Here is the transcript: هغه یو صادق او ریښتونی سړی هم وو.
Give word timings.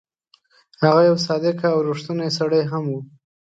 هغه 0.83 1.01
یو 1.09 1.17
صادق 1.27 1.57
او 1.73 1.77
ریښتونی 1.87 2.29
سړی 2.37 2.61
هم 2.71 2.83
وو. 2.91 2.99